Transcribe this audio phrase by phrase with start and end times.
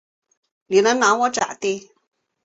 [0.65, 1.91] 你能拿我咋地？